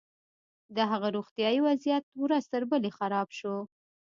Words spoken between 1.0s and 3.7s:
روغتيايي وضعيت ورځ تر بلې خراب شو.